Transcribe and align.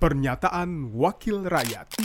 Pernyataan 0.00 0.96
Wakil 0.96 1.44
Rakyat 1.44 2.00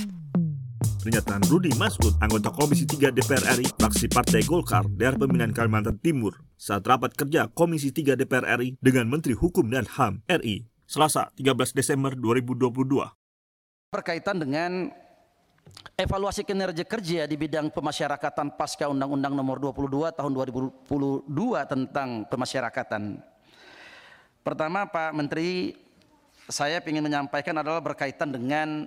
Pernyataan 1.00 1.40
Rudi 1.48 1.72
Masud, 1.80 2.12
anggota 2.20 2.52
Komisi 2.52 2.84
3 2.84 3.08
DPR 3.08 3.56
RI, 3.56 3.72
fraksi 3.72 4.12
Partai 4.12 4.44
Golkar, 4.44 4.84
daerah 5.00 5.16
pemilihan 5.16 5.56
Kalimantan 5.56 5.96
Timur, 6.04 6.36
saat 6.60 6.84
rapat 6.84 7.16
kerja 7.16 7.48
Komisi 7.56 7.96
3 7.96 8.20
DPR 8.20 8.60
RI 8.60 8.76
dengan 8.84 9.08
Menteri 9.08 9.32
Hukum 9.32 9.72
dan 9.72 9.88
HAM 9.88 10.20
RI, 10.28 10.68
Selasa 10.84 11.32
13 11.40 11.72
Desember 11.72 12.12
2022. 12.20 12.76
Berkaitan 13.88 14.44
dengan 14.44 14.92
evaluasi 15.96 16.44
kinerja 16.44 16.84
kerja 16.84 17.24
di 17.32 17.40
bidang 17.40 17.72
pemasyarakatan 17.72 18.60
pasca 18.60 18.92
Undang-Undang 18.92 19.40
Nomor 19.40 19.64
22 19.72 20.20
Tahun 20.20 20.32
2022 20.36 21.32
tentang 21.64 22.28
pemasyarakatan. 22.28 23.24
Pertama 24.44 24.84
Pak 24.84 25.16
Menteri, 25.16 25.85
saya 26.46 26.78
ingin 26.86 27.02
menyampaikan 27.02 27.58
adalah 27.58 27.82
berkaitan 27.82 28.30
dengan 28.30 28.86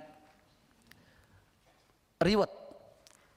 reward. 2.19 2.51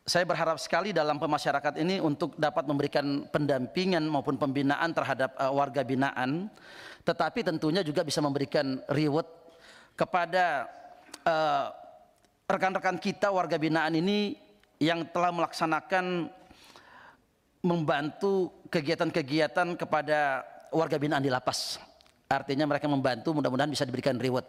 Saya 0.03 0.27
berharap 0.27 0.59
sekali 0.59 0.91
dalam 0.91 1.23
pemasyarakat 1.23 1.79
ini 1.79 2.03
untuk 2.03 2.35
dapat 2.35 2.66
memberikan 2.66 3.23
pendampingan 3.30 4.03
maupun 4.03 4.35
pembinaan 4.35 4.91
terhadap 4.91 5.30
uh, 5.39 5.55
warga 5.55 5.87
binaan, 5.87 6.51
tetapi 7.07 7.47
tentunya 7.47 7.87
juga 7.87 8.03
bisa 8.03 8.19
memberikan 8.19 8.83
reward 8.91 9.30
kepada 9.95 10.66
uh, 11.23 11.71
rekan-rekan 12.51 12.99
uh, 12.99 13.02
kita 13.02 13.30
warga 13.30 13.55
binaan 13.63 13.95
ini 13.95 14.35
yang 14.83 15.07
telah 15.15 15.30
melaksanakan 15.30 16.27
membantu 17.63 18.51
kegiatan-kegiatan 18.75 19.79
kepada 19.79 20.43
warga 20.75 20.99
binaan 20.99 21.23
di 21.23 21.30
lapas. 21.30 21.79
Artinya 22.33 22.65
mereka 22.65 22.89
membantu 22.89 23.37
mudah-mudahan 23.37 23.69
bisa 23.69 23.85
diberikan 23.85 24.17
reward. 24.17 24.49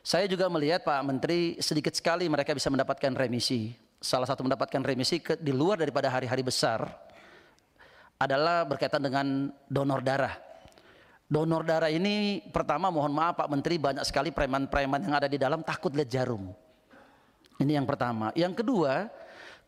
Saya 0.00 0.30
juga 0.30 0.46
melihat 0.46 0.86
Pak 0.86 1.02
Menteri 1.02 1.58
sedikit 1.58 1.90
sekali 1.90 2.30
mereka 2.30 2.54
bisa 2.54 2.70
mendapatkan 2.70 3.10
remisi. 3.18 3.74
Salah 3.98 4.24
satu 4.24 4.46
mendapatkan 4.46 4.80
remisi 4.80 5.18
ke, 5.18 5.34
di 5.36 5.50
luar 5.50 5.82
daripada 5.82 6.08
hari-hari 6.08 6.40
besar 6.40 6.86
adalah 8.16 8.62
berkaitan 8.64 9.02
dengan 9.02 9.50
donor 9.66 10.00
darah. 10.00 10.38
Donor 11.26 11.66
darah 11.66 11.90
ini 11.92 12.46
pertama 12.48 12.88
mohon 12.88 13.12
maaf 13.12 13.36
Pak 13.42 13.48
Menteri 13.50 13.76
banyak 13.76 14.06
sekali 14.06 14.30
preman-preman 14.32 15.02
yang 15.04 15.14
ada 15.18 15.28
di 15.28 15.36
dalam 15.36 15.60
takut 15.66 15.92
lihat 15.92 16.08
jarum. 16.08 16.48
Ini 17.60 17.76
yang 17.76 17.84
pertama. 17.84 18.32
Yang 18.32 18.64
kedua, 18.64 19.10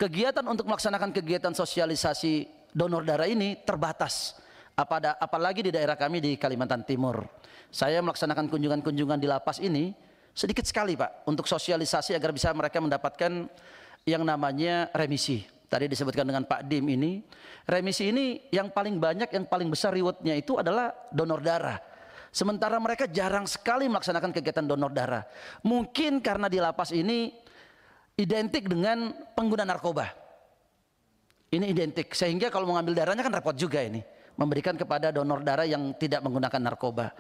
kegiatan 0.01 0.47
untuk 0.49 0.65
melaksanakan 0.65 1.12
kegiatan 1.12 1.53
sosialisasi 1.53 2.49
donor 2.73 3.05
darah 3.05 3.29
ini 3.29 3.61
terbatas. 3.69 4.41
Apalagi 4.77 5.67
di 5.67 5.70
daerah 5.70 5.95
kami 5.95 6.19
di 6.23 6.34
Kalimantan 6.41 6.83
Timur. 6.87 7.23
Saya 7.73 8.01
melaksanakan 8.05 8.48
kunjungan-kunjungan 8.53 9.19
di 9.20 9.28
lapas 9.28 9.61
ini 9.61 9.92
Sedikit 10.33 10.65
sekali 10.65 10.97
Pak 10.97 11.28
untuk 11.28 11.45
sosialisasi 11.45 12.17
agar 12.17 12.33
bisa 12.33 12.48
mereka 12.56 12.81
mendapatkan 12.81 13.53
yang 14.09 14.25
namanya 14.25 14.89
remisi. 14.97 15.45
Tadi 15.69 15.89
disebutkan 15.89 16.25
dengan 16.25 16.45
Pak 16.45 16.69
Dim 16.69 16.84
ini, 16.89 17.20
remisi 17.69 18.12
ini 18.12 18.48
yang 18.53 18.73
paling 18.73 18.97
banyak, 18.97 19.28
yang 19.33 19.45
paling 19.48 19.69
besar 19.73 19.93
rewardnya 19.93 20.37
itu 20.37 20.56
adalah 20.56 20.93
donor 21.12 21.41
darah. 21.41 21.81
Sementara 22.33 22.81
mereka 22.81 23.05
jarang 23.09 23.45
sekali 23.45 23.89
melaksanakan 23.93 24.33
kegiatan 24.33 24.65
donor 24.65 24.93
darah. 24.93 25.25
Mungkin 25.65 26.25
karena 26.25 26.48
di 26.48 26.61
lapas 26.61 26.93
ini 26.97 27.33
identik 28.17 28.69
dengan 28.69 29.12
pengguna 29.37 29.69
narkoba. 29.69 30.09
Ini 31.53 31.69
identik, 31.69 32.17
sehingga 32.17 32.48
kalau 32.48 32.73
mengambil 32.73 32.97
darahnya 32.97 33.20
kan 33.20 33.33
repot 33.33 33.53
juga 33.53 33.84
ini. 33.84 34.00
Memberikan 34.36 34.75
kepada 34.77 35.12
donor 35.12 35.44
darah 35.44 35.69
yang 35.69 35.92
tidak 35.97 36.25
menggunakan 36.25 36.61
narkoba. 36.61 37.12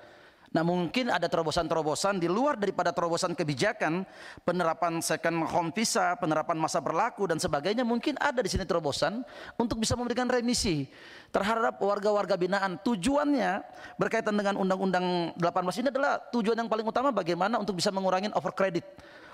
Nah 0.52 0.60
mungkin 0.60 1.08
ada 1.08 1.24
terobosan-terobosan 1.32 2.20
di 2.20 2.28
luar 2.28 2.60
daripada 2.60 2.92
terobosan 2.92 3.32
kebijakan, 3.32 4.04
penerapan 4.44 5.00
second 5.00 5.48
home 5.48 5.72
visa, 5.72 6.12
penerapan 6.20 6.60
masa 6.60 6.76
berlaku 6.84 7.24
dan 7.24 7.40
sebagainya. 7.40 7.88
Mungkin 7.88 8.20
ada 8.20 8.44
di 8.44 8.52
sini 8.52 8.68
terobosan 8.68 9.24
untuk 9.56 9.80
bisa 9.80 9.96
memberikan 9.96 10.28
remisi 10.28 10.84
terhadap 11.32 11.80
warga-warga 11.80 12.36
binaan. 12.36 12.76
Tujuannya 12.84 13.64
berkaitan 13.96 14.36
dengan 14.36 14.60
Undang-Undang 14.60 15.40
18 15.40 15.80
ini 15.80 15.88
adalah 15.88 16.20
tujuan 16.28 16.60
yang 16.60 16.68
paling 16.68 16.84
utama 16.84 17.08
bagaimana 17.08 17.56
untuk 17.56 17.80
bisa 17.80 17.88
mengurangi 17.88 18.28
overcredit. 18.36 18.84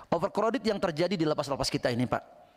Overcredit 0.07 0.63
yang 0.63 0.79
terjadi 0.79 1.19
di 1.19 1.27
lapas-lapas 1.27 1.67
kita 1.67 1.91
ini 1.91 2.07
Pak. 2.07 2.48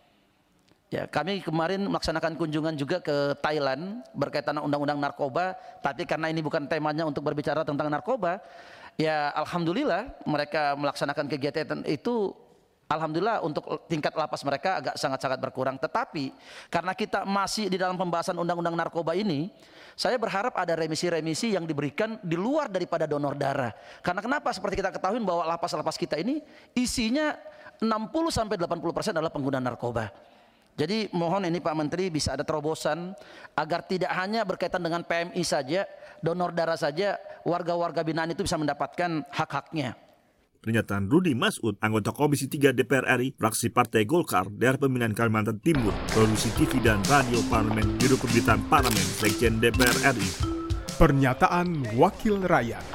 Ya, 0.93 1.09
kami 1.09 1.41
kemarin 1.41 1.89
melaksanakan 1.89 2.37
kunjungan 2.37 2.77
juga 2.77 3.01
ke 3.01 3.33
Thailand 3.41 4.05
berkaitan 4.13 4.61
undang-undang 4.61 5.01
narkoba, 5.01 5.57
tapi 5.81 6.05
karena 6.05 6.29
ini 6.29 6.45
bukan 6.45 6.69
temanya 6.69 7.09
untuk 7.09 7.25
berbicara 7.25 7.65
tentang 7.65 7.89
narkoba, 7.89 8.45
ya 9.01 9.33
alhamdulillah 9.33 10.21
mereka 10.29 10.77
melaksanakan 10.77 11.33
kegiatan 11.33 11.81
itu 11.89 12.37
alhamdulillah 12.93 13.41
untuk 13.41 13.89
tingkat 13.89 14.13
lapas 14.13 14.45
mereka 14.45 14.85
agak 14.85 15.01
sangat-sangat 15.01 15.41
berkurang. 15.41 15.81
Tetapi 15.81 16.29
karena 16.69 16.93
kita 16.93 17.25
masih 17.25 17.73
di 17.73 17.81
dalam 17.81 17.97
pembahasan 17.97 18.37
undang-undang 18.37 18.77
narkoba 18.77 19.17
ini, 19.17 19.49
saya 19.97 20.21
berharap 20.21 20.53
ada 20.61 20.77
remisi-remisi 20.77 21.57
yang 21.57 21.65
diberikan 21.65 22.21
di 22.21 22.37
luar 22.37 22.69
daripada 22.69 23.09
donor 23.09 23.33
darah. 23.33 23.73
Karena 24.05 24.21
kenapa? 24.21 24.53
Seperti 24.53 24.85
kita 24.85 24.93
ketahui 24.93 25.25
bahwa 25.25 25.57
lapas-lapas 25.57 25.97
kita 25.97 26.21
ini 26.21 26.45
isinya 26.77 27.33
60 27.81 27.89
sampai 28.29 28.61
80% 28.61 29.17
adalah 29.17 29.33
pengguna 29.33 29.57
narkoba. 29.57 30.13
Jadi 30.73 31.13
mohon 31.13 31.45
ini 31.45 31.61
Pak 31.61 31.77
Menteri 31.77 32.09
bisa 32.09 32.33
ada 32.33 32.49
terobosan 32.49 33.13
agar 33.53 33.85
tidak 33.85 34.09
hanya 34.17 34.49
berkaitan 34.49 34.81
dengan 34.81 35.05
PMI 35.05 35.43
saja, 35.45 35.85
donor 36.25 36.57
darah 36.57 36.81
saja, 36.81 37.21
warga-warga 37.45 38.01
binaan 38.01 38.33
itu 38.33 38.41
bisa 38.41 38.57
mendapatkan 38.57 39.21
hak-haknya. 39.29 39.93
Pernyataan 40.63 41.11
Rudi 41.11 41.35
Masud, 41.35 41.75
anggota 41.83 42.15
Komisi 42.15 42.47
3 42.47 42.71
DPR 42.71 43.19
RI, 43.19 43.35
fraksi 43.35 43.75
Partai 43.75 44.07
Golkar, 44.07 44.47
daerah 44.47 44.79
pemilihan 44.79 45.11
Kalimantan 45.11 45.59
Timur, 45.59 45.91
produksi 46.15 46.55
TV 46.55 46.79
dan 46.79 47.03
radio 47.11 47.43
parlemen, 47.51 47.99
Biro 47.99 48.15
Pemberitaan 48.15 48.63
Parlemen, 48.71 49.03
Sekjen 49.19 49.59
DPR 49.59 50.15
RI. 50.15 50.31
Pernyataan 51.03 51.99
Wakil 51.99 52.47
Rakyat. 52.47 52.87